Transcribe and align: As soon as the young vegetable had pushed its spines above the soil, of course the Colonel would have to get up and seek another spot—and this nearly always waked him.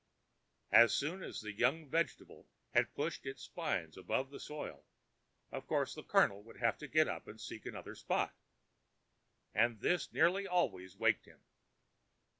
As 0.71 0.95
soon 0.95 1.21
as 1.21 1.41
the 1.41 1.51
young 1.53 1.87
vegetable 1.87 2.47
had 2.71 2.95
pushed 2.95 3.27
its 3.27 3.43
spines 3.43 3.95
above 3.97 4.31
the 4.31 4.39
soil, 4.39 4.83
of 5.51 5.67
course 5.67 5.93
the 5.93 6.01
Colonel 6.01 6.41
would 6.41 6.57
have 6.57 6.79
to 6.79 6.87
get 6.87 7.07
up 7.07 7.27
and 7.27 7.39
seek 7.39 7.67
another 7.67 7.93
spot—and 7.93 9.79
this 9.81 10.11
nearly 10.11 10.47
always 10.47 10.97
waked 10.97 11.25
him. 11.27 11.43